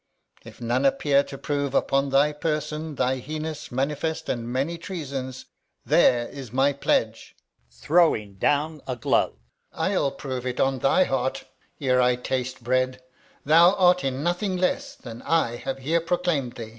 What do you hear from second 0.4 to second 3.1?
If none appear to prove upon thy person